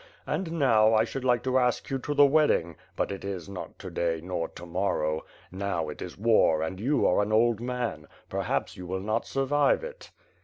[0.25, 3.47] And now, I should like to ask you to the wed ding; but it is
[3.47, 5.23] not to day nor to morrow.
[5.51, 9.83] Now it is war and you are an old man; perhaps you will not survive
[9.83, 10.09] it."